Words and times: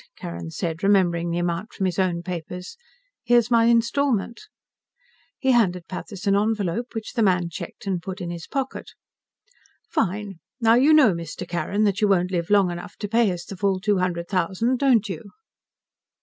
"Right," 0.01 0.07
Carrin 0.17 0.49
said, 0.49 0.81
remembering 0.81 1.29
the 1.29 1.37
amount 1.37 1.73
from 1.73 1.85
his 1.85 1.99
own 1.99 2.23
papers. 2.23 2.75
"Here's 3.23 3.51
my 3.51 3.65
installment." 3.65 4.41
He 5.37 5.51
handed 5.51 5.87
Pathis 5.87 6.25
an 6.25 6.35
envelope, 6.35 6.95
which 6.95 7.13
the 7.13 7.21
man 7.21 7.51
checked 7.51 7.85
and 7.85 8.01
put 8.01 8.19
in 8.19 8.31
his 8.31 8.47
pocket. 8.47 8.93
"Fine. 9.87 10.39
Now 10.59 10.73
you 10.73 10.91
know, 10.91 11.13
Mr. 11.13 11.47
Carrin, 11.47 11.83
that 11.83 12.01
you 12.01 12.07
won't 12.07 12.31
live 12.31 12.49
long 12.49 12.71
enough 12.71 12.95
to 12.97 13.07
pay 13.07 13.31
us 13.31 13.45
the 13.45 13.55
full 13.55 13.79
two 13.79 13.99
hundred 13.99 14.27
thousand, 14.27 14.77
don't 14.79 15.07
you?" 15.07 15.23